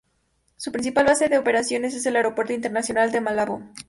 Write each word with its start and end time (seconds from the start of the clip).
Su 0.57 0.71
principal 0.71 1.05
base 1.05 1.29
de 1.29 1.37
operaciones 1.37 1.93
es 1.93 2.03
el 2.07 2.15
Aeropuerto 2.15 2.53
Internacional 2.53 3.11
de 3.11 3.21
Malabo. 3.21 3.61